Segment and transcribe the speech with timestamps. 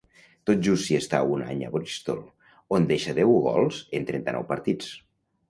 [0.49, 2.23] Tot just s'hi està un any a Bristol,
[2.79, 4.91] on deixa deu gols en trenta-nou partits.